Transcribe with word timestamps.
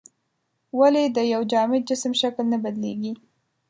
ولې 0.79 1.03
د 1.07 1.17
یو 1.33 1.41
جامد 1.51 1.81
جسم 1.89 2.13
شکل 2.21 2.45
نه 2.53 2.57
بدلیږي؟ 2.63 3.13